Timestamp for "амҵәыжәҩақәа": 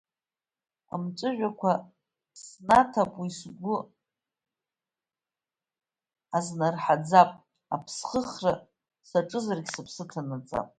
0.93-1.71